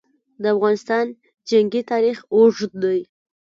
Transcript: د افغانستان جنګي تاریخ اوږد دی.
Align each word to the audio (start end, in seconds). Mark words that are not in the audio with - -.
د 0.41 0.43
افغانستان 0.55 1.05
جنګي 1.49 1.81
تاریخ 1.91 2.17
اوږد 2.33 2.71
دی. 2.83 2.99